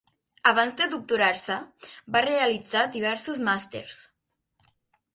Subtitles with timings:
[0.51, 1.59] Abans de doctorar-se
[2.17, 4.05] va realitzar diversos màsters.